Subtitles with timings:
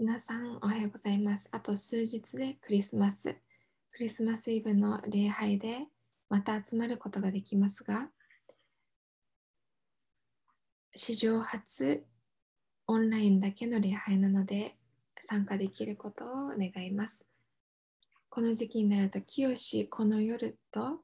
[0.00, 1.48] 皆さんおはようございます。
[1.50, 3.34] あと数日でクリスマス。
[3.90, 5.88] クリスマスイブの礼拝で
[6.28, 8.08] また集まることができますが、
[10.94, 12.06] 史上初
[12.86, 14.76] オンラインだけの礼拝なので
[15.20, 17.26] 参加できることを願います。
[18.28, 21.00] この時期になると、清しこの夜と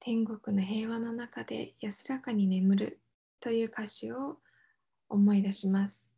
[0.00, 2.98] 天国の平和の中で安らかに眠る
[3.40, 4.38] という歌詞を
[5.10, 6.17] 思い出します。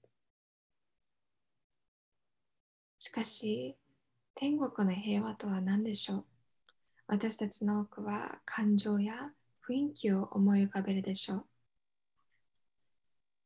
[3.02, 3.78] しかし、
[4.34, 6.24] 天国の平和とは何でしょう？
[7.06, 9.30] 私たちの多くは感情や
[9.66, 11.46] 雰囲気を思い浮かべるでしょう。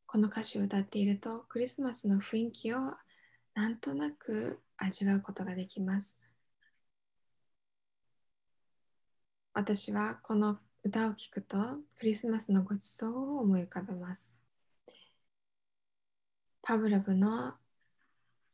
[0.06, 2.78] この歌詞を歌っていると、クリスマスの雰囲気を
[3.54, 6.18] なんとなく味わうことができます。
[9.52, 11.56] 私はこの歌を聴くと
[11.96, 14.36] クリスマスのごちそうを思い浮かべます。
[16.60, 17.54] パブロブの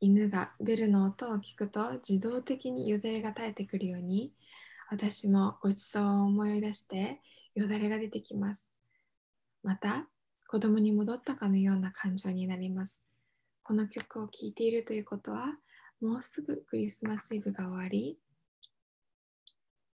[0.01, 4.33] 犬がベルの音を聞くと自動的によだれが垂れてくるように
[4.91, 7.21] 私もごちそうを思い出して
[7.55, 8.71] よだれが出てきます。
[9.63, 10.09] また
[10.49, 13.05] 子供に戻ったかのような感情になります。
[13.63, 15.59] この曲を聴いているということは
[16.01, 18.19] もうすぐクリスマスイブが終わり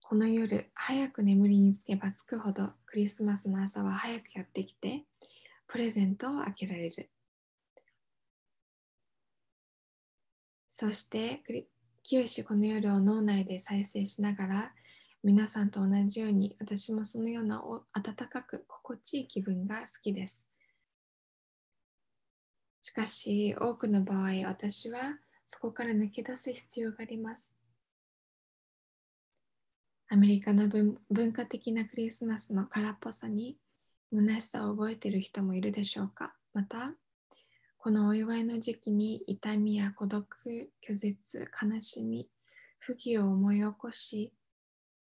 [0.01, 5.05] この夜早く眠りにつけばつくほどクリスマスの朝は早くやってきて
[5.67, 7.11] プレゼントを開けられる。
[10.79, 11.43] そして、
[12.03, 14.75] 清この夜を脳内で再生しながら、
[15.23, 17.63] 皆さんと同じように私もそのような
[17.95, 20.45] 温かく心地いい気分が好きです。
[22.83, 27.55] しかし、多くの場合、私はそこから抜け出す必要があります。
[30.11, 33.57] アメリカの文化的なクリスマスの空っぽさに
[34.13, 36.93] 虚しさを覚えている人もいるでしょうかまた、
[37.87, 40.27] このお祝いの時期に痛みや孤独、
[40.84, 42.28] 拒絶、悲しみ、
[42.81, 44.33] 不義を思い起こし、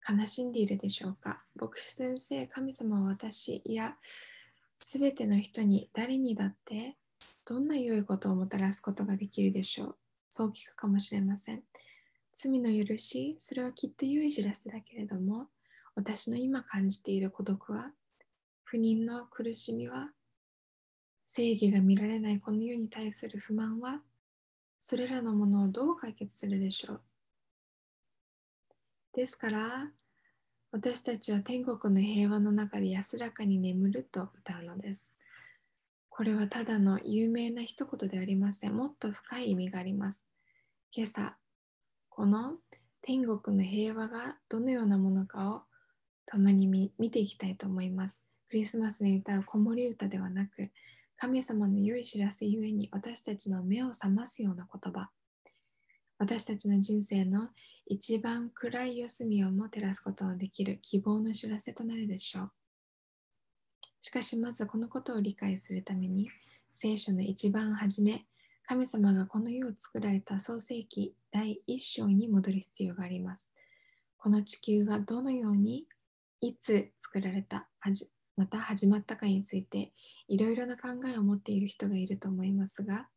[0.08, 1.42] 悲しんでいるでしょうか？
[1.56, 3.96] 牧師先生、神様は私、いや、
[4.78, 6.98] すべての人に、誰にだって、
[7.46, 9.96] どんな良いことをもたらすことができるでしょう？
[10.30, 11.64] そう聞くかもしれません。
[12.36, 15.48] 罪の許し、それはきっと良い知らせだけれども、
[15.96, 17.90] 私の今感じている孤独は、
[18.66, 20.12] 不妊の苦しみは、
[21.28, 24.02] 正義が見られないこの世に対する不満は、
[24.80, 27.02] それらのものをどう解決するでしょう？
[29.14, 29.92] ですから、
[30.72, 35.14] 私たちは天国の平和の中で安らかに眠ると歌うのです。
[36.10, 38.76] これはただの有名な一言ではありません。
[38.76, 40.26] もっと深い意味があります。
[40.92, 41.38] 今朝、
[42.10, 42.56] この
[43.02, 45.62] 天国の平和がどのようなものかを
[46.26, 48.24] 共に見見ていきたいと思います。
[48.50, 50.72] クリスマスに歌う子守歌ではなく、
[51.20, 55.10] 神様の良い知らせゆえに私たちの目を覚ますような言葉。
[56.20, 57.50] 私たちの人生の
[57.88, 62.52] 一番暗い四隅をも照らすことのできる希望の知らせとなるでしょう。
[64.00, 66.30] しかしまずこのことを理解するために、
[66.72, 68.28] 聖書の一番初め、
[68.68, 73.50] 神様がこの世を作られた創世記第一章に戻る必要があります。
[74.18, 75.88] この地球がどのように
[76.42, 77.68] いつ作られた、
[78.36, 79.92] また始まったかについて
[80.28, 83.08] いろいろな考えを持っている人がいると思いますが、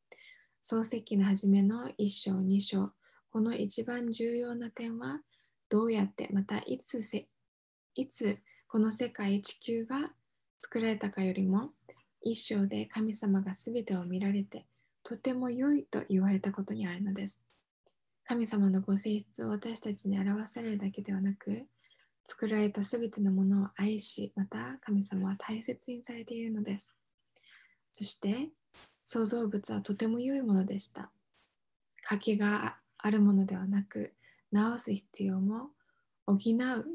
[0.60, 2.92] 創世記の初めの一章、二章、
[3.30, 5.20] この一番重要な点は、
[5.68, 7.00] どうやってまたいつ
[7.94, 8.38] いつ
[8.68, 10.12] この世界、地球が
[10.62, 11.70] 作られたかよりも、
[12.20, 14.66] 一章で神様が全てを見られて、
[15.02, 17.44] とても良いと言われたことにあるのです。
[18.24, 21.66] 神様のご性質を私たちに表されるだけではなく、
[22.24, 26.99] 作られたすべてのものを愛し、また神様は大切にされているのです。
[27.92, 28.50] そして、
[29.02, 31.10] 創造物はとても良いものでした。
[32.02, 34.14] 欠けがあるものではなく、
[34.52, 35.70] 直す必要も
[36.26, 36.38] 補う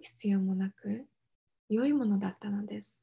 [0.01, 1.05] 必要もなく、
[1.69, 3.01] 良いものだったのです。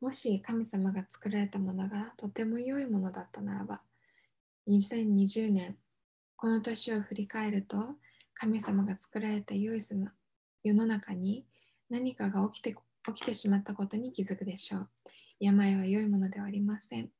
[0.00, 3.82] もし神様が作られたものがとても良いものだったならば、
[4.68, 5.76] 2020年、
[6.36, 7.96] この年を振り返ると、
[8.32, 11.44] 神様が作られた良い世の中に
[11.90, 12.74] 何かが起きて
[13.12, 14.90] 起きてしまったことに気づくでしょう。
[15.38, 17.10] 病は良いものではありません。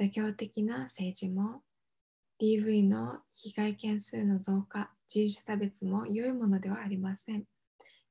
[0.00, 1.62] 妥協的な政治も、
[2.40, 7.44] DV の被害件数の増加、人種差別も良いものではありません。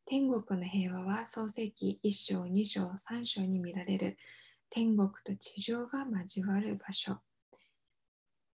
[0.05, 4.17] 天国の平和は創世記1章、2章、3章に見られる
[4.69, 7.17] 天国と地上が交わる場所。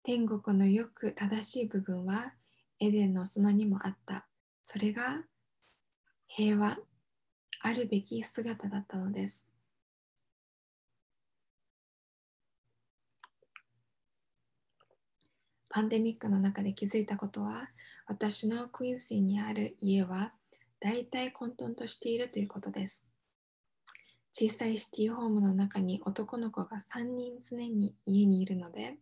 [0.04, 2.34] 天国のよく正しい部分は
[2.80, 4.28] エデンの園にもあった。
[4.62, 5.24] それが
[6.28, 6.78] 平和、
[7.66, 9.52] あるべき姿だったのです。
[15.68, 17.70] パンデミックの中で気づいたことは、
[18.06, 20.34] 私のクインシーにある家は
[20.80, 23.12] 大体混沌としているということです。
[24.32, 29.00] 小さいシティホームの中に男の子が3人常に家にいるので、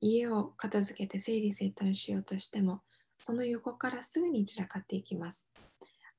[0.00, 2.80] 家を片付けて整理整頓しようとしても、
[3.20, 5.54] その横からすぐに散らかっていきます。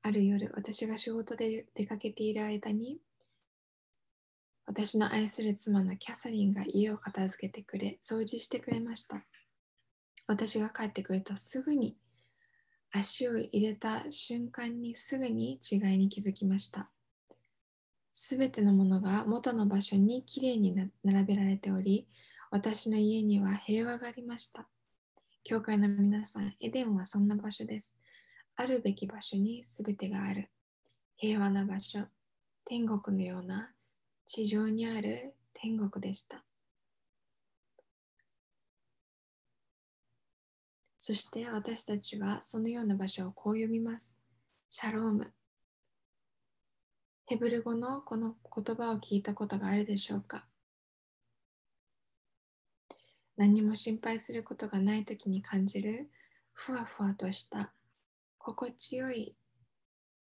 [0.02, 2.98] ある夜、私が仕事で出かけている間に、
[4.66, 9.24] 私の愛する妻のキャサリンが家を片付けてくれ、掃除してくれました。
[10.26, 11.96] 私が帰ってくるとすぐに
[12.92, 16.88] 足を入れた瞬間にすぐに違いに気づきました。
[18.12, 20.74] すべてのものが元の場所にきれいに
[21.04, 22.06] 並べられており、
[22.50, 24.68] 私の家には平和がありました。
[25.44, 27.96] 教会の皆さん、エデンはそんな場所です。
[28.60, 30.50] あるべき場所にすべてがある。
[31.16, 32.00] 平和な場所、
[32.66, 33.70] 天国のような
[34.26, 36.44] 地上にある天国でした。
[40.98, 44.20] そして私たちはそのような場所をこう読みます。
[44.68, 45.32] シャローム。
[47.24, 50.44] ヘブル語のこの言葉を聞いたことがあるでしょうか
[53.38, 56.10] 何も心配することがないときに感じる
[56.52, 57.72] ふわふわとした
[58.40, 59.36] 心地よい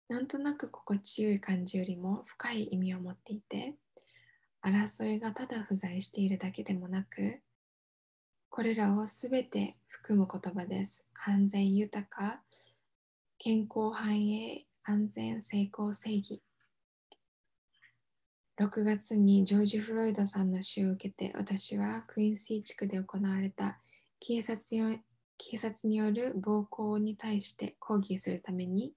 [0.08, 3.74] なんとなく心地よい感じよりも深い意味を持っていて
[4.64, 7.40] 争いがただ不在しているだけでもなく
[8.48, 11.06] これらをすべて含む言葉です。
[11.12, 12.40] 完全豊か、
[13.38, 16.42] 健康繁栄、安全、成功、正義。
[18.58, 23.78] 6月にジョージ・フロイドさんの死を受けて私はクインシー地区で行われた
[24.20, 24.74] 警察
[25.38, 28.92] 警察による暴行に対して抗議するために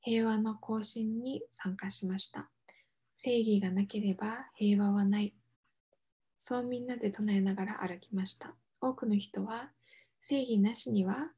[0.00, 2.50] 平和の行進に参加しました。
[3.14, 5.34] 正義がなければ平和はない。
[6.38, 8.54] そうみんなで唱えながら歩きました。
[8.80, 9.70] 多くの人は
[10.22, 11.32] 正義なしには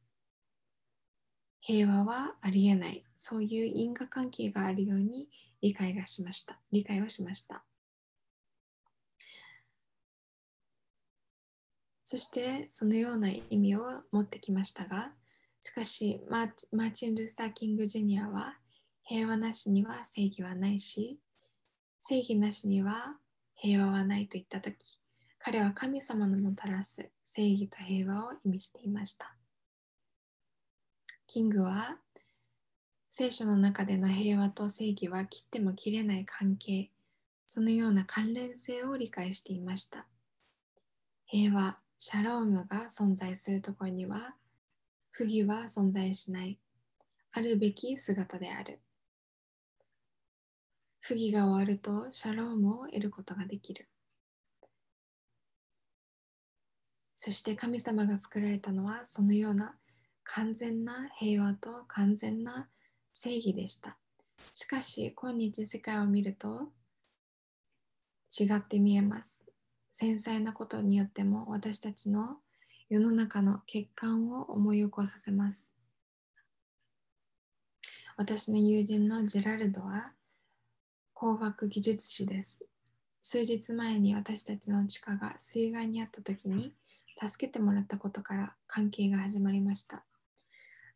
[1.60, 3.04] 平和はありえない。
[3.16, 5.28] そういう因果関係があるように
[5.60, 6.60] 理解がしました。
[6.70, 7.64] 理解をしました。
[12.12, 15.12] そしてそのような意味を持ってきましたが、
[15.62, 18.58] しかしマーチン・ルーサー・キング・ジュニアは
[19.02, 21.18] 平和なしには正義はないし、
[21.98, 23.16] 正義なしには
[23.54, 24.98] 平和はないと言ったとき、
[25.38, 29.34] 彼は神様のもたらす正義と平和を意味していました。
[31.26, 31.96] キングは
[33.08, 36.90] 聖書の中での平和と正義は切っても切れない関係、
[37.46, 40.06] そのような関連性を理解していました。
[41.24, 44.34] 平和、シャロームが存在するところには、
[45.12, 46.58] 不義は存在しない、
[47.30, 48.80] あるべき姿である。
[50.98, 53.88] 不義が終わるとシャロームを得ることができる。
[57.14, 59.76] そして神様が作られたのはそのような
[60.24, 62.68] 完全な平和と完全な
[63.12, 63.96] 正義でした。
[64.52, 66.72] しかし今日世界を見ると
[68.36, 69.51] 違って見えます。
[69.94, 72.38] 繊細なことによっても私たちの
[72.88, 75.70] 世の中の欠陥を思い起こさせます。
[78.16, 80.12] 私の友人のジェラルドは
[81.12, 82.64] 工学技術士です。
[83.20, 86.72] 数日前に私たちの地下が水害にあった時に
[87.22, 90.06] 助けてもらったことから関係が始まりました。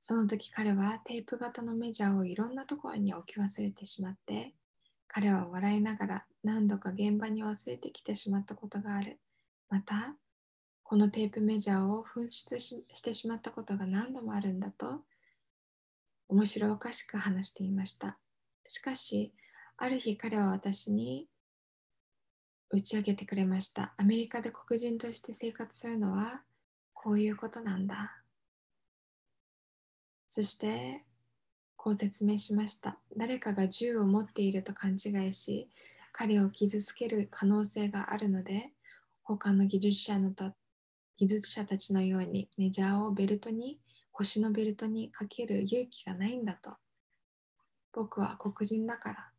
[0.00, 4.55] その時彼はテープ型のメジャーをいろんなところに置き忘れてしまって、
[5.09, 9.19] 彼は笑いながら何度か現場に忘れてきてしまったことがある。
[9.69, 10.17] また、
[10.83, 15.05] このテープメジャーを紛失してしまったことが何度もあるんだと、
[16.29, 18.19] 面白おかしく話していました。
[18.67, 19.33] しかし、
[19.77, 21.29] ある日彼は私に
[22.71, 23.95] 打ち上げてくれました。
[23.97, 26.43] アメリカで黒人として生活するのは
[26.93, 28.23] こういうことなんだ。
[30.27, 31.06] そして
[31.76, 32.99] こう説明しました。
[33.16, 35.68] 誰かが銃を持っていると勘違いし、
[36.12, 38.73] 彼を傷つける可能性があるので、
[39.23, 40.52] 他の技術者のと
[41.18, 43.80] 技術者たちのようにメジャーをベルトに、
[44.12, 46.75] 腰のベルトにかける勇気がないんだと。
[47.92, 49.30] 僕は黒人だから、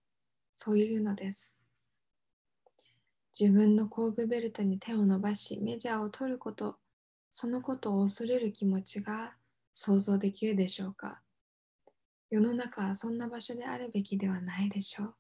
[0.54, 1.64] そういうのです。
[3.40, 6.78] 自分の工具ベルトに手を伸ばしメジャーを取ること
[7.30, 9.36] そのことを恐れる気持ちが
[9.72, 11.22] 想像できるでしょうか
[12.30, 15.16] 世の中はそんな場所であるべきではないでしょう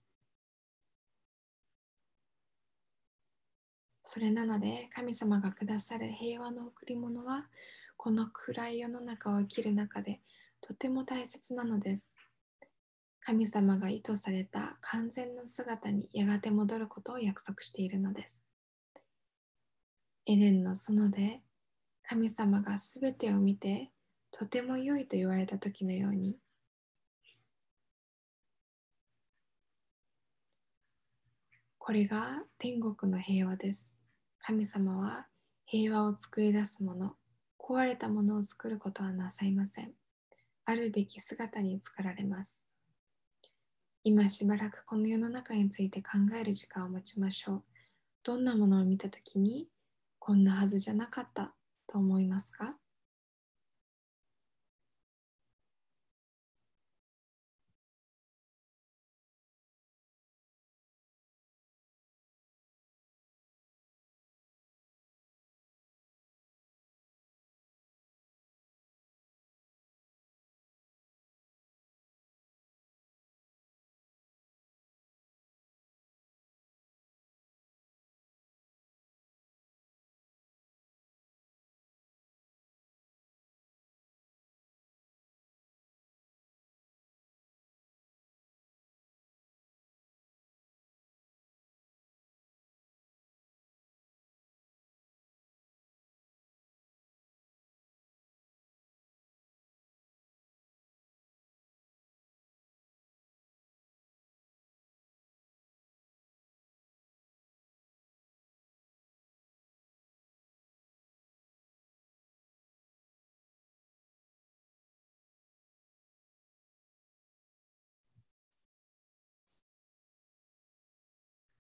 [4.04, 7.46] それなので神様がくださる平和の贈り物は
[7.98, 10.22] この暗い世の中を生きる中で
[10.62, 12.12] とても大切なのです
[13.28, 18.42] 神様が意図された完全な姿にやがて戻ることを約束しているのです。
[20.26, 21.42] エレンの園で
[22.04, 23.92] 神様がすべてを見て
[24.32, 26.38] とても良いと言われた時のように
[31.88, 33.96] これが天国の平和です。
[34.40, 35.28] 神様は
[35.66, 37.14] 平和を作り出すもの、
[37.58, 39.94] 壊れたものを作ることはなさいません。
[40.66, 42.66] あるべき姿に作られます。
[44.04, 47.64] 今しばらくこの世の中について考える時間を持ちましょう。
[48.22, 49.70] どんなものを見たときに、
[50.20, 51.56] こんなはずじゃなかった
[51.88, 52.76] と思いますか？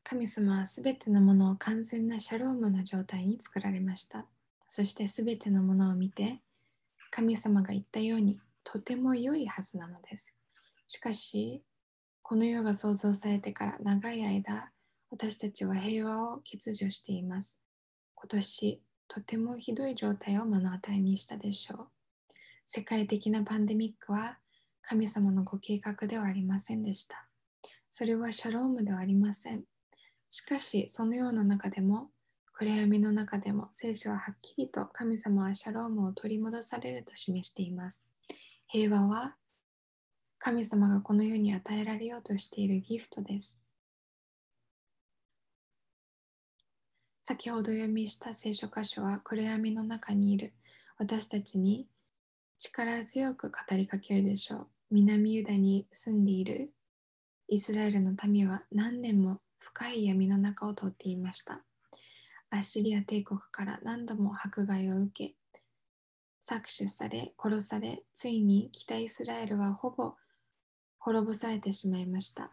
[0.09, 4.25] 神様はすべてのものを完全なシャロームの状態に作られました。
[4.65, 6.39] そしてすべてのものを見て、
[7.11, 10.33] 神様が言ったようにとても良いはずなのです。
[10.87, 11.61] しかし、
[12.21, 14.71] この世が創造されてから長い間、
[15.11, 17.61] 私たちは平和を欠如しています。
[18.15, 21.87] 今年、とてもひどい状態を目の当たりにしたでしょう。
[22.65, 24.37] 世界的なパンデミックは
[24.81, 27.27] 神様のご計画ではありませんでした。
[27.89, 29.65] それはシャロームではありません。
[30.29, 32.09] しかし、そのような中でも、
[32.53, 38.07] 暗闇の中でも、聖書ははっきりと神様はシャロームを取り戻されると示しています。
[38.67, 39.35] 平和は
[40.39, 43.63] 神様がこの世に与えられようとしているギフトです。
[47.21, 50.53] 先ほど読みした聖書箇所は暗闇の中にいる
[50.97, 51.87] 私たちに
[52.59, 54.67] 力強く語りかけるでしょう。
[54.91, 56.71] 南ユダに住んでいる
[57.49, 61.63] イスラエルの民は何年も深い闇の中を通っていました。
[62.49, 65.35] アッシリア帝国から何度も迫害を受け、
[66.41, 70.15] 搾取され、殺され、ついに北イスラエルはほぼ
[70.99, 72.51] 滅ぼされてしまいました。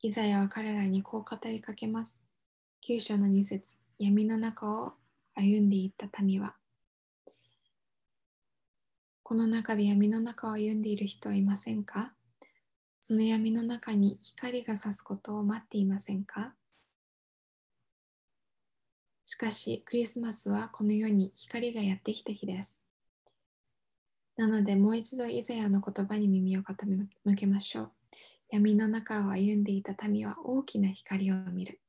[0.00, 2.22] イザヤは彼らにこう語りかけます。
[2.80, 4.92] 九章の二節闇の中を
[5.34, 6.56] 歩んでいった民は、
[9.22, 12.13] この中で闇の中を歩んでいる人はいませんか？
[13.06, 16.54] その闇の中に光が差すことを待っていませんか？
[19.26, 22.80] しかし、クリスマスはこの世に光がやってきた日です。
[24.38, 27.06] なので、もう一度イザヤの言葉に耳を傾
[27.36, 27.92] けましょう。
[28.48, 31.82] 闇の中を歩んでいた民は大きな光を見る。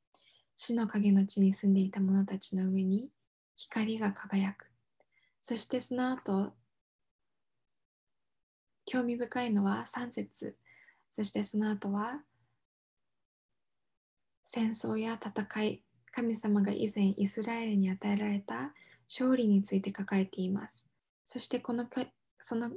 [0.58, 3.08] 死の影の地に住んでいた者たちの上に
[3.56, 4.70] 光が輝く。
[5.42, 6.52] そしてその後、
[8.86, 10.58] 興味深いのは3節
[11.16, 12.20] そしてその後は
[14.44, 15.82] 戦争や戦い、
[16.12, 18.74] 神様が以前イスラエルに与えられた
[19.08, 20.90] 勝利について書かれています。
[21.24, 21.88] そしてこの
[22.42, 22.70] その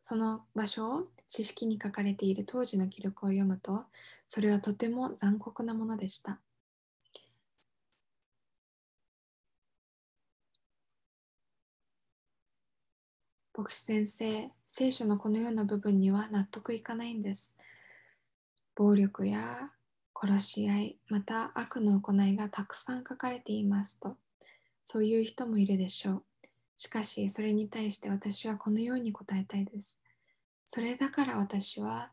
[0.00, 3.84] その場所を知識に書かれている当時の記録を読むと、
[4.24, 6.40] それはとても残酷なものでした。
[13.52, 17.54] 牧師先生、聖書のこのような部分には納得いかないんです。
[18.74, 19.70] 暴力や
[20.14, 24.16] 殺し合い、また悪の行いがたくさん書かれていますと、
[24.82, 26.24] そういう人もいるでしょう。
[26.76, 30.00] しかし、それに対して私はこのように答えたいです。
[30.64, 32.10] それだから私は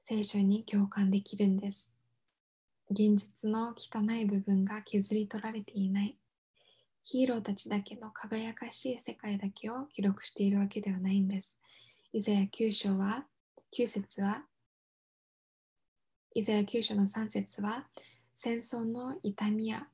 [0.00, 1.96] 聖書に共感できるんです。
[2.90, 6.16] 現実の汚い部分が削り取られていない。
[7.04, 11.60] ヒーローたちだけの輝かしい世界だけを記録しているわけではないんです。
[12.16, 13.24] イザヤ9章は、
[13.76, 14.44] 9節は
[16.32, 17.88] イザヤ9章の3節は
[18.36, 19.88] 戦争の痛みや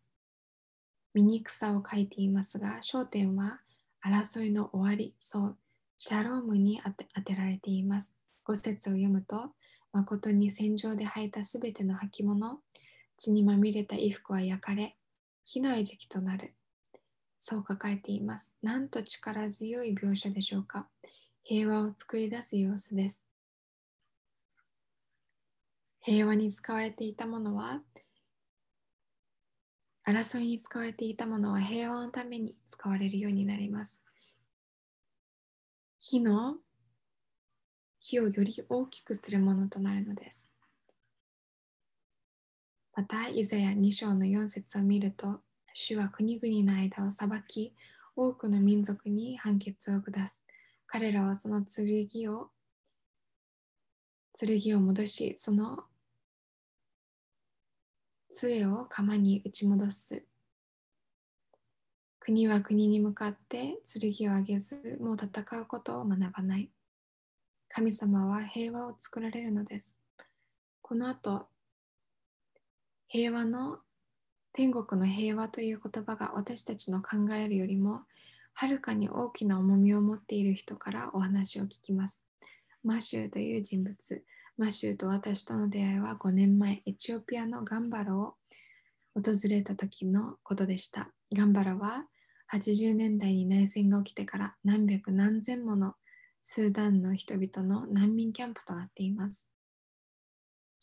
[1.14, 3.60] 醜さを書いていますが焦点は
[4.04, 5.56] 争いの終わりそう
[5.96, 8.14] シャロームに当てられています
[8.46, 9.52] 5節を読むと
[9.94, 12.58] 誠に戦場で履いたすべての履物
[13.16, 14.94] 血にまみれた衣服は焼かれ
[15.46, 16.52] 火の餌食となる
[17.42, 18.54] そう書かれています。
[18.62, 20.86] なんと力強い描写でしょうか。
[21.52, 23.24] 平和を作り出す様子です。
[26.00, 27.80] 平和に使われていたものは、
[30.06, 34.04] 争いに使われていたものは平和のために使われるようになります。
[35.98, 36.58] 火の
[37.98, 40.48] 火をより大きくするものとなるのです。
[42.94, 45.40] また、イザヤ2章の4節を見ると、
[45.72, 47.74] 主は国々の間を裁き、
[48.14, 50.40] 多くの民族に判決を下す。
[50.92, 52.50] 彼らはその剣を
[54.36, 55.84] 剣を戻し、その
[58.28, 60.24] 杖を釜に打ち戻す。
[62.18, 66.68] 国は国に向かって剣を上げず、もう戦うことを学ばない。
[67.68, 70.00] 神様は平和を作られるのです。
[70.82, 71.46] この後、
[73.06, 73.78] 平和の
[74.52, 78.00] 天国の平和という言葉が私たちの考えるよりも
[78.52, 82.24] はるかに大きな重みを持っている人からお話を聞きます。
[82.82, 84.24] マシューという人物。
[84.56, 88.34] マシューと私との出会いは5年前、エチオピアのガンバラを
[89.14, 91.10] 訪れた時のことでした。
[91.32, 92.04] ガンバラは
[92.52, 95.94] 80年代に内戦が起きてから何百何千もの
[96.42, 99.50] スーダンの人々の難民キャンプとなっています。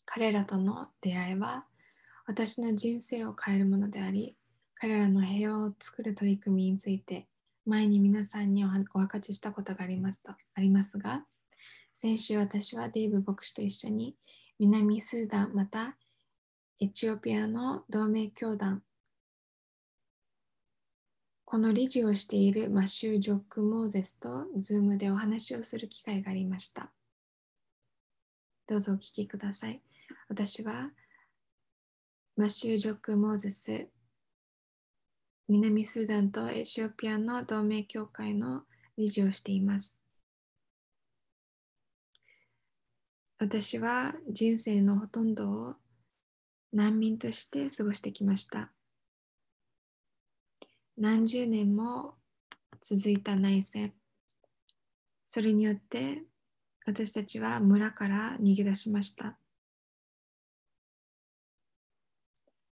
[0.06, 1.66] 彼らとの出会いは
[2.26, 4.36] 私の人生を変えるものであり、
[4.74, 7.26] 彼らの平和を作る取り組みについて
[7.68, 11.26] 前に皆さんにおお分かちしたことがありますとありますが、
[11.92, 14.16] 先週私はデイブ牧師と一緒に
[14.58, 15.96] 南スーダンまた
[16.80, 18.82] エチオピアの同盟教団
[21.44, 26.90] この理事をしているマシュー・ジョック・モーゼスとズームでお話をする機会がありました。
[28.66, 29.82] どうぞお聞きください。
[30.28, 30.90] 私は
[32.36, 33.88] マシュー・ジョック・モーゼス
[35.50, 38.64] 南スーダンとエチオピアの同盟協会の
[38.98, 39.98] 理事をしています。
[43.38, 45.74] 私は人生のほとんどを
[46.70, 48.72] 難民として過ごしてきました。
[50.98, 52.16] 何十年も
[52.82, 53.94] 続いた内戦。
[55.24, 56.24] それによって
[56.84, 59.38] 私たちは村から逃げ出しました。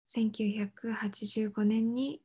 [0.08, 2.22] 1985年に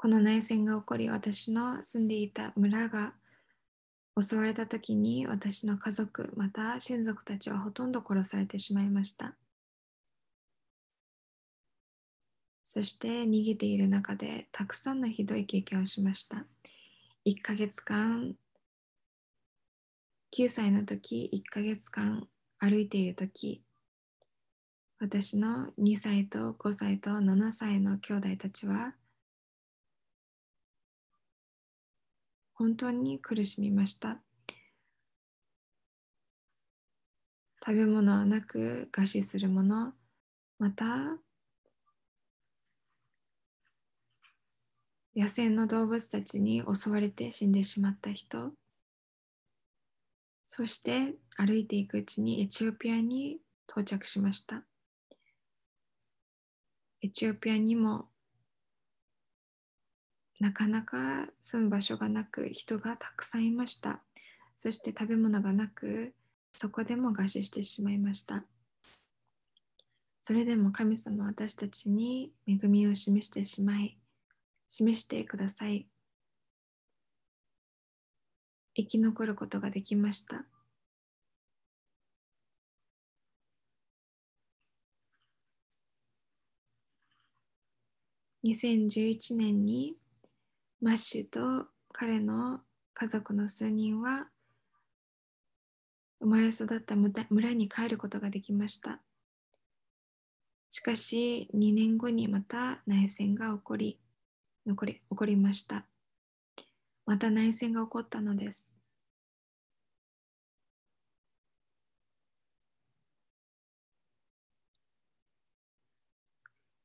[0.00, 3.12] この内戦が起こり私の住んでいた村が
[4.18, 9.36] 襲われた時に私の家族また親族たちはほとんど殺されてしまいました。
[12.64, 16.46] そして逃げている中でたくさんのひどい経験をしました。
[17.26, 18.34] 1ヶ月間
[20.34, 22.26] 9歳の時1ヶ月間
[22.58, 23.62] 歩いている時
[24.98, 28.94] 私の2歳と5歳と7歳の兄弟たちは
[32.60, 34.18] 本当に苦しみました。
[37.64, 39.94] 食べ物はなく餓死するもの、
[40.58, 41.16] また
[45.16, 48.52] 野生の動物たちに襲われて死んでしまった人、
[50.44, 53.38] そして歩いていくうちにエチオピアに
[53.70, 54.64] 到着しました。
[57.00, 58.10] エチオピアにも
[60.40, 64.02] なかなか住む場所がなく人がたくさんいました。
[64.56, 66.14] そして食べ物がなく
[66.56, 68.44] そこでも餓死してしまいました。
[70.22, 73.98] それでも神様は私たちに恵みを示してしまい
[74.68, 75.86] 示してください。
[78.74, 80.46] 生き残ることができました。
[88.42, 89.99] 2011年に
[90.80, 92.60] マッシュと彼の
[92.94, 94.28] 家族の数人は
[96.20, 99.02] 生まれ育った村に帰ることができました。
[100.70, 104.00] しかし2年後にまた内戦が起こり
[104.66, 105.84] 残り起こりました。
[107.04, 108.78] また内戦が起こったのです。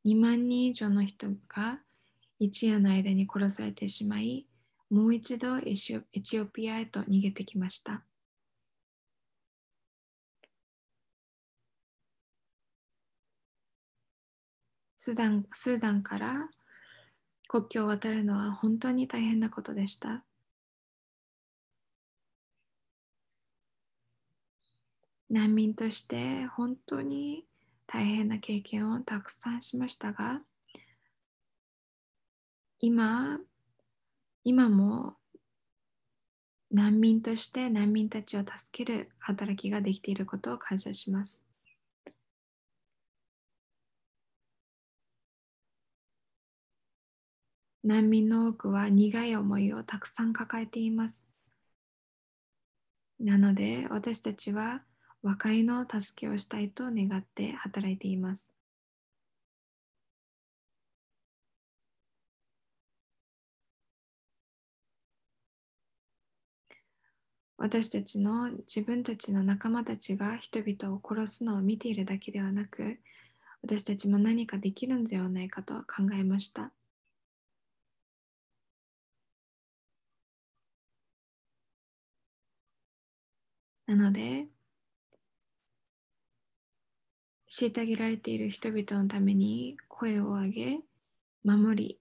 [0.06, 1.85] 2万人以上の人が
[2.46, 4.48] 一夜の間に殺されてしまい、
[4.90, 8.04] もう一度エチオピアへと逃げてきました。
[14.98, 16.50] スーダンスーダンから
[17.48, 20.24] 国境を渡るのは本当に大変なことでした。
[25.30, 27.46] 難民として本当に
[27.88, 30.42] 大変な経験をたくさんしましたが、
[32.80, 33.40] 今、
[34.44, 35.16] 今も
[36.72, 41.46] 難民として難民たちを助ける働きができていることを感謝します。
[47.84, 51.30] 難民の多くは苦い思いをたくさん抱えています。
[53.20, 54.84] なので私たちは
[55.22, 58.55] 和解の助けをしたいと願って働いています。
[67.58, 73.00] 私たちの自分たちの仲間たちが人々を殺すのを見ているだけではなく
[73.64, 76.72] 私たちも何かできるのではないかと考えました。
[83.88, 84.48] なので
[87.50, 90.80] 虐げられている人々のために声を上げ
[91.44, 92.00] 守り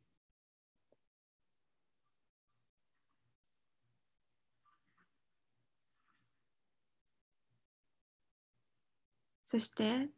[9.54, 10.08] そして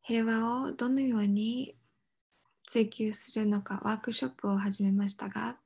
[0.00, 1.76] 平和をどのように
[2.66, 5.56] 追求するのかワークショップを始めましたが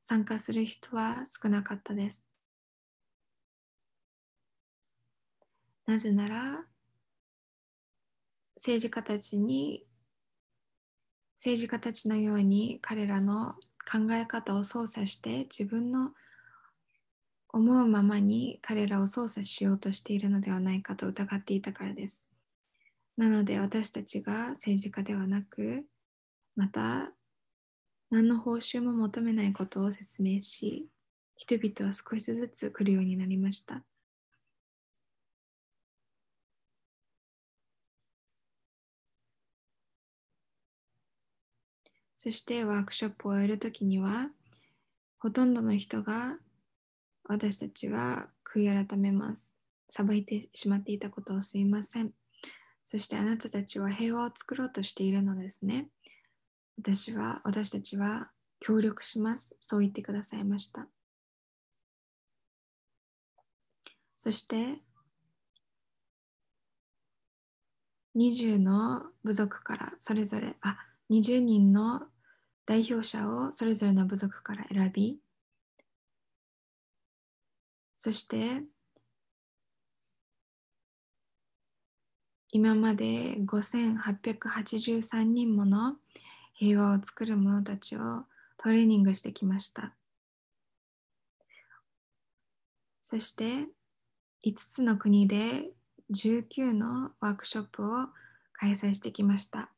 [0.00, 2.30] 参加する人は少なかったです。
[5.84, 6.64] なぜなら
[8.56, 9.84] 政治家たちに
[11.36, 13.52] 政治家たちのように彼らの
[13.84, 16.12] 考え方を操作して自分の
[17.54, 22.28] 思うままに彼らを操作しようとしているのではないかと疑っていたからです。
[23.16, 25.86] なので私たちが政治家ではなく、
[26.56, 27.12] また
[28.10, 30.88] 何の報酬も求めないことを説明し、
[31.36, 33.84] 人々は少しずつ来るようになりました。
[42.16, 44.30] そしてワークショップを終えるときには、
[45.20, 46.36] ほとんどの人が
[47.26, 49.56] 私たちは悔い改めます。
[49.88, 52.12] 裁いてしまっていたことをすいません。
[52.84, 55.88] そしてあなたたちは平和を作ろうとしているのですね。
[56.78, 59.56] 私は、私たちは協力します。
[59.58, 60.86] そう言ってくださいました。
[64.18, 64.82] そして、
[68.16, 70.78] 20の部族からそれぞれ、あ、
[71.10, 72.02] 20人の
[72.66, 75.18] 代表者をそれぞれの部族から選び、
[78.04, 78.62] そして
[82.50, 85.96] 今まで5883人もの
[86.52, 88.24] 平和を作る者たちを
[88.58, 89.94] トレーニングしてきました。
[93.00, 93.68] そして
[94.46, 95.70] 5つの国で
[96.12, 98.08] 19のワークショップを
[98.52, 99.70] 開催してきました。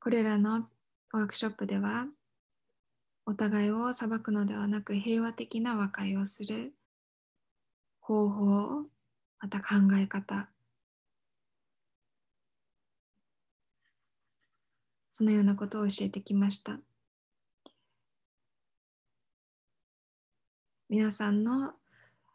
[0.00, 0.68] これらの
[1.12, 2.08] ワークショップでは
[3.24, 6.72] お互いを裁くのではなく平和的な和解をする
[8.06, 8.86] 方法、
[9.40, 10.48] また考え方、
[15.10, 16.78] そのようなことを教えてきました。
[20.88, 21.74] 皆さんの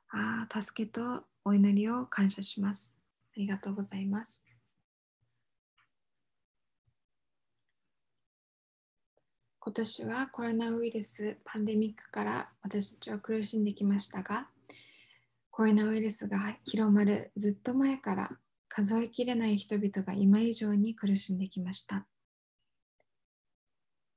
[0.09, 2.97] あ助けとお祈りを感謝します。
[3.33, 4.45] ありがとうございます。
[9.61, 14.49] 今年はコロナウイルスパンデミックから私たちは苦しんできましたが、
[15.61, 18.31] コロナウイルスが広まるずっと前から
[18.67, 22.07] 数えきれない人々が今以上に苦しんできました。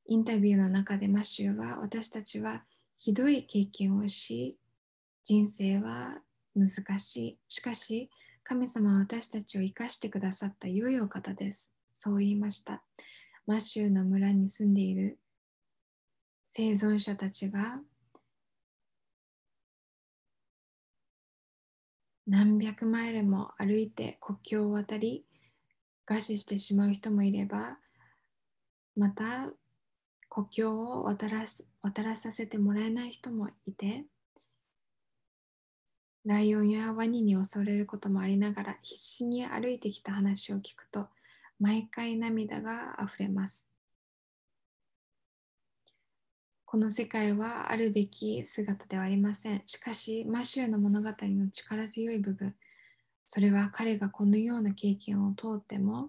[0.07, 2.65] インタビューの中でマッシューは私たちは
[2.97, 4.59] ひどい経験をし
[5.23, 6.23] 人生は
[6.57, 7.39] 難しい。
[7.47, 8.09] しかし
[8.43, 11.79] 神様は私たちを生かしてくださった良いお方です。
[11.93, 12.83] そう言いました。
[13.47, 15.19] マッシューの村に住んでいる
[16.49, 17.81] 生存者たちが
[22.27, 25.27] 何百マイルも歩いて国境を渡り
[26.09, 27.79] 餓死してしまう人もいれば
[28.97, 29.51] また
[30.31, 31.45] 国境を渡ら
[31.83, 34.05] 渡らさせてもらえない人もいて
[36.25, 41.09] ライオンやワニに襲われることもありながら必死に歩いてきた話を聞くと
[41.61, 43.74] 毎回涙があふれます。
[46.75, 49.63] この世界はあるべき姿ではありません。
[49.65, 52.53] しかし、マシューの物語の力強い部分、
[53.29, 56.09] それは彼がこのような経験を通っても、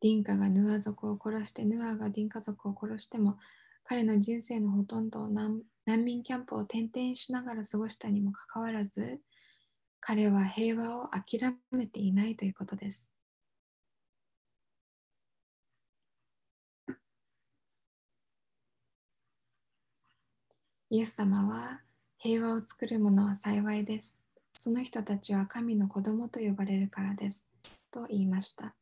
[0.00, 3.36] ディンカがヌア族を殺して、ヌアがディンカ族を殺しても、
[3.82, 5.64] 彼の人生のほとんどを難
[6.04, 9.18] 民キャンプを転々しながら過ごしたにもかかわらず、
[9.98, 13.12] 彼は平和を諦めていないということです。
[20.92, 21.82] イエス様は
[22.18, 24.18] 平和を作る者は幸いです。
[24.58, 27.48] その人たちは神の子供と呼ばれるからです。
[27.92, 28.74] と言いました。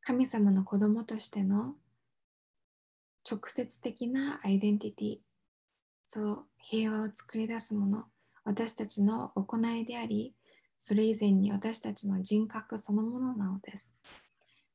[0.00, 1.74] 神様の子供としての
[3.30, 5.18] 直接的なアイデンティティ、
[6.02, 8.06] そう平和を作り出すもの、
[8.42, 10.34] 私たちの行いであり、
[10.76, 13.94] それ以前に私たちの人格そのものなのです。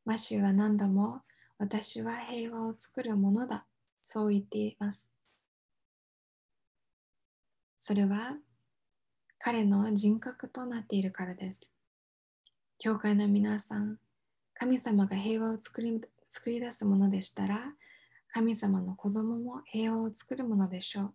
[0.06, 1.20] マシューは何度も
[1.58, 3.66] 私は平和を作るものだ、
[4.02, 5.19] そう言っています。
[7.82, 8.36] それは
[9.40, 11.72] 彼の人格となっているからです。
[12.78, 13.98] 教会の皆さん、
[14.54, 17.74] 神様が平和を作り作り出すものでしたら、
[18.34, 21.14] 神様の子供も平和を作るものでしょう。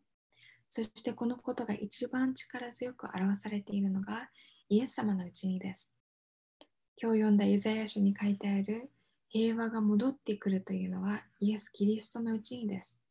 [0.70, 4.30] そしてこのことが一番力強く表されているのが
[4.70, 5.94] イエス様のうちにです。
[6.96, 8.90] 今日読んだイザヤ書に書いてある
[9.28, 13.03] 平和が戻ってくるというのはイエス・キリストのうちにです。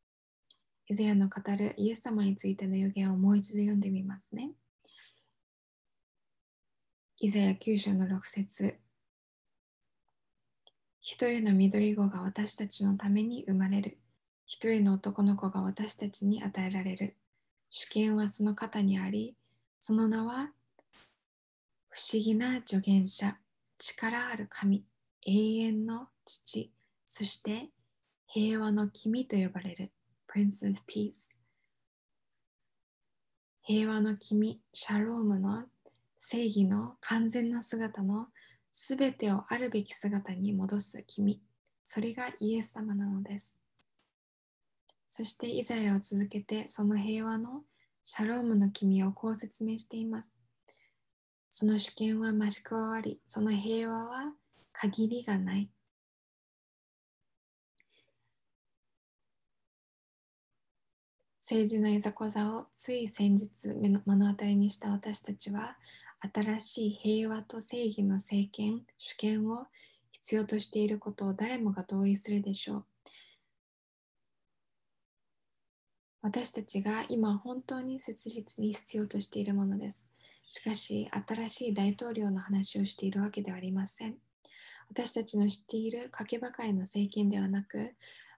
[0.87, 4.51] イザヤの語るイエス様についての予言をもう一度読んでみますね。
[7.19, 8.75] イザヤ9章の6節
[10.99, 13.97] 一人の緑子が私たちのために生まれる。
[14.45, 17.15] 一人の男の子が私たちに与えられる。
[17.69, 19.35] 主権はその方にあり、
[19.79, 20.51] その名は
[21.89, 23.37] 不思議な助言者、
[23.77, 24.85] 力ある神、
[25.25, 26.71] 永遠の父、
[27.05, 27.69] そして
[28.27, 29.91] 平和の君と呼ばれる
[30.33, 31.37] Prince of Peace。
[33.61, 35.65] 平和の君、シャロームの
[36.17, 38.29] 正義の完全な姿の
[38.71, 41.39] すべてをあるべき姿に戻す君、
[41.83, 43.61] それがイエス様なのです。
[45.07, 47.61] そしてイザヤを続けてその平和の
[48.03, 50.35] シャロームの君をこう説明しています。
[51.51, 54.33] その主権は増し加わり、その平和は
[54.71, 55.69] 限りがない。
[61.53, 65.77] 政治のいざこざをつい先日目の目の当たりにした私たちは
[66.33, 69.67] 新しい平和と正義の政権、主権を
[70.11, 72.85] 必要としていることを誰もが同意するでしょう。
[76.23, 80.09] 私たちが今本当に切実に必要としているものです。
[80.49, 84.15] しかし、新しい大統領の話をしているわけではありません。
[84.89, 87.93] 私たちの知っている賭けばかりの政権ではなく、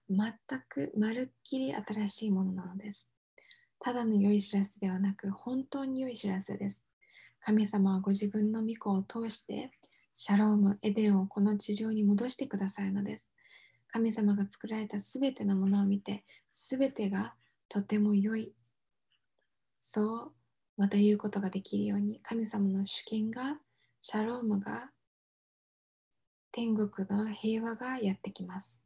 [0.10, 0.34] 全
[0.70, 3.14] くまるっきり新しいものなのです。
[3.80, 6.86] ただの良い知らせではなく、本当に良い知らせです。
[7.40, 9.72] 神様はご自分の御子を通して
[10.18, 13.34] シャローム、エデンをこの地上に戻してくださるのです。
[13.88, 17.36] 神様が作られたすべてのものを見て、すべてが
[17.68, 18.54] とても良い。
[19.78, 20.32] そう
[20.78, 23.60] また言うことができるように、神様の主権が、
[24.00, 24.92] シャロームが、
[26.52, 28.85] 天国の平和がやってきます。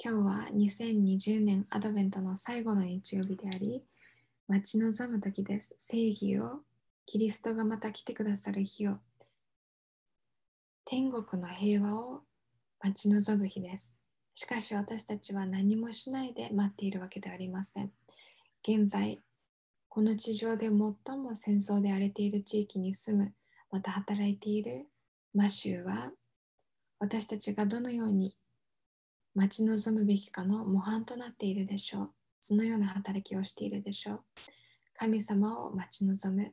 [0.00, 3.82] 今日は2020年アドベントの最後の日曜日であり、
[4.46, 5.74] 待ち望む時です。
[5.76, 6.60] 正義を、
[7.04, 8.98] キリストがまた来てくださる日を、
[10.84, 12.20] 天国の平和を
[12.80, 13.92] 待ち望む日です。
[14.34, 17.90] しかし私たちは何もしないで待っているわけではありません。
[18.62, 19.18] 現在、
[19.88, 23.34] この地上で最も戦争で荒れている地域に住む、
[23.72, 24.86] また働いている
[25.34, 26.12] マシューは、
[27.00, 28.36] 私たちがどのように
[29.38, 32.10] 待ち望むべきかの模範となっているでしょう。
[32.40, 34.20] そのような働きをしているでしょう。
[34.94, 36.52] 神様を待ち望む。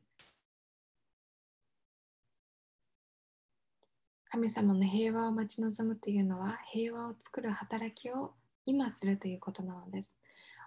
[4.30, 8.34] 神様の平和を待ち望むというのは平和を作る働きを
[8.68, 10.20] 今するということなのです。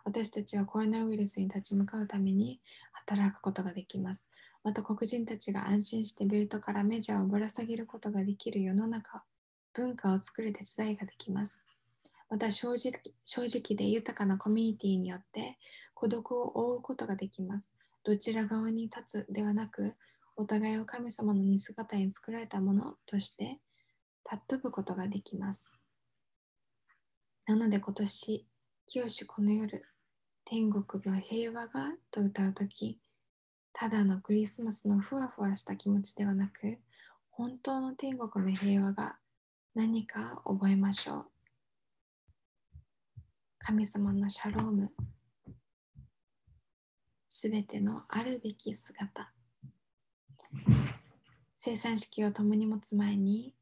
[0.04, 2.60] 私たちはコロナウイルスに立ち向かうために
[3.06, 4.28] 働くことができます。
[4.64, 9.22] また黒人たちが安心してベルトからメジャーをぶら下げることができる世の中、
[9.72, 11.64] 文化を作る手伝いができます。
[12.30, 12.92] また正直
[13.24, 15.58] 正直で豊かなコミュニティによって
[15.94, 17.70] 孤独を覆うことができます。
[18.04, 19.94] どちら側に立つではなく、
[20.36, 23.60] お互いを神様の似姿に作られたものとして
[24.24, 25.72] 尊ぶことができます。
[27.46, 28.46] なので今年、
[28.86, 29.84] 清しこの夜、
[30.44, 33.00] 天国の平和がと歌うとき、
[33.72, 36.78] ただのクリスマスのふわふわした気持ちではなく、
[37.30, 39.16] 本当の天国の平和が
[39.74, 41.37] 何か覚えましょう。
[43.58, 44.92] 神様のシャローム。
[47.28, 49.32] すべてのあるべき姿。
[51.56, 53.54] 生産式を共に持つ前に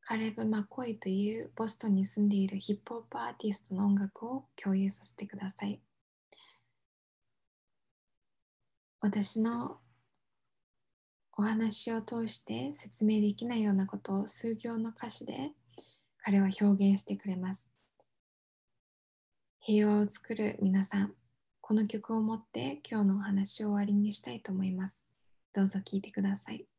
[0.00, 5.82] カレブ・マコイというボストンに住んでいるヒップホップアーティストの音楽を共有させてください。
[9.00, 9.78] 私の
[11.36, 15.52] お話を通して説明できないようなことを数行の歌詞で
[16.18, 17.70] 彼は表現してくれます。
[19.60, 21.14] 平和を作る皆さん、
[21.60, 25.08] この曲を持って今日のお話を終わりにしたいと思います。
[25.52, 26.77] どうぞ聴いてください。